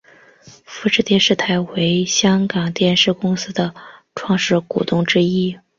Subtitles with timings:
[0.65, 3.71] 富士电视台为台湾电视公司的
[4.15, 5.55] 创始股东之一。